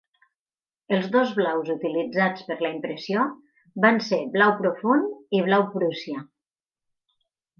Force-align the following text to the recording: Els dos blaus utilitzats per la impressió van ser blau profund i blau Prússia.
Els 0.95 1.03
dos 1.15 1.33
blaus 1.39 1.67
utilitzats 1.73 2.47
per 2.47 2.57
la 2.65 2.71
impressió 2.77 3.27
van 3.85 4.01
ser 4.07 4.21
blau 4.39 4.55
profund 4.63 5.39
i 5.41 5.43
blau 5.51 5.67
Prússia. 5.75 6.25